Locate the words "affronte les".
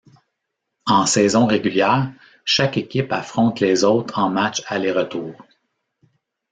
3.13-3.83